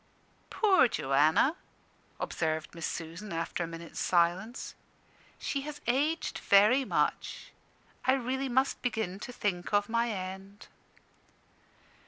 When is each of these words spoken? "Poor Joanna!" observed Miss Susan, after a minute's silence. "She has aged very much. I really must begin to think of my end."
"Poor 0.49 0.87
Joanna!" 0.87 1.57
observed 2.19 2.73
Miss 2.73 2.87
Susan, 2.87 3.31
after 3.31 3.63
a 3.63 3.67
minute's 3.67 3.99
silence. 3.99 4.73
"She 5.37 5.61
has 5.61 5.79
aged 5.85 6.39
very 6.39 6.83
much. 6.83 7.51
I 8.05 8.13
really 8.13 8.49
must 8.49 8.81
begin 8.81 9.19
to 9.19 9.31
think 9.31 9.71
of 9.75 9.89
my 9.89 10.09
end." 10.09 10.65